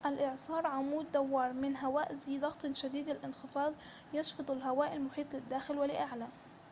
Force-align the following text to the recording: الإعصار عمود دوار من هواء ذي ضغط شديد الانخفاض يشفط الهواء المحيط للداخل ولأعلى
الإعصار 0.05 0.67
عمود 0.67 1.11
دوار 1.11 1.53
من 1.53 1.77
هواء 1.77 2.13
ذي 2.13 2.39
ضغط 2.39 2.65
شديد 2.71 3.09
الانخفاض 3.09 3.73
يشفط 4.13 4.51
الهواء 4.51 4.93
المحيط 4.95 5.33
للداخل 5.33 5.77
ولأعلى 5.79 6.27